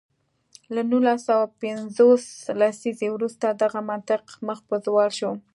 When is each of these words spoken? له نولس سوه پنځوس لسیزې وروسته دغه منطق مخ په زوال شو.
له 0.73 0.81
نولس 0.91 1.21
سوه 1.27 1.45
پنځوس 1.61 2.23
لسیزې 2.59 3.07
وروسته 3.15 3.45
دغه 3.61 3.79
منطق 3.91 4.23
مخ 4.47 4.59
په 4.69 4.75
زوال 4.85 5.09
شو. 5.19 5.31